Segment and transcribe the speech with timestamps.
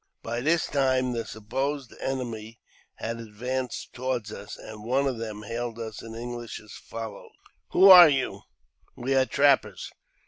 [0.23, 2.59] By this time the supposed enemy
[2.95, 7.29] had advanced towards us, and one of them hailed us in English as follows:
[7.69, 8.41] "Who are you?""
[8.95, 9.91] We are trappers."